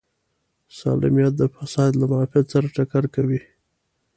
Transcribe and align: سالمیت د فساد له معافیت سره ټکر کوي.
سالمیت 0.77 1.33
د 1.37 1.43
فساد 1.55 1.91
له 2.01 2.05
معافیت 2.11 2.45
سره 2.53 2.67
ټکر 2.75 3.03
کوي. 3.15 3.41